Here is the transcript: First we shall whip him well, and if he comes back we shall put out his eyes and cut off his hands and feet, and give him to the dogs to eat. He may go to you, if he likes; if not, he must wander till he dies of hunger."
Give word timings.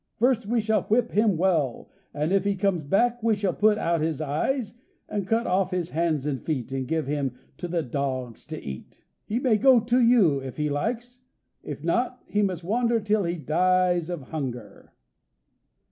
First 0.17 0.47
we 0.47 0.61
shall 0.61 0.81
whip 0.85 1.11
him 1.11 1.37
well, 1.37 1.91
and 2.11 2.31
if 2.33 2.43
he 2.43 2.55
comes 2.55 2.83
back 2.83 3.21
we 3.21 3.35
shall 3.35 3.53
put 3.53 3.77
out 3.77 4.01
his 4.01 4.19
eyes 4.19 4.73
and 5.07 5.27
cut 5.27 5.45
off 5.45 5.69
his 5.69 5.91
hands 5.91 6.25
and 6.25 6.41
feet, 6.41 6.71
and 6.71 6.87
give 6.87 7.05
him 7.05 7.35
to 7.57 7.67
the 7.67 7.83
dogs 7.83 8.47
to 8.47 8.59
eat. 8.59 9.05
He 9.27 9.37
may 9.37 9.57
go 9.57 9.79
to 9.79 10.01
you, 10.01 10.39
if 10.39 10.57
he 10.57 10.71
likes; 10.71 11.21
if 11.61 11.83
not, 11.83 12.23
he 12.25 12.41
must 12.41 12.63
wander 12.63 12.99
till 12.99 13.25
he 13.25 13.35
dies 13.37 14.09
of 14.09 14.29
hunger." 14.31 14.91